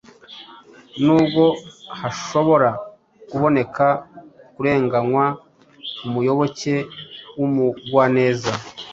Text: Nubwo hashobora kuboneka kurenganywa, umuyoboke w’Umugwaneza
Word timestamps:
Nubwo 1.03 1.43
hashobora 1.99 2.69
kuboneka 3.29 3.85
kurenganywa, 4.53 5.25
umuyoboke 6.05 6.73
w’Umugwaneza 7.37 8.51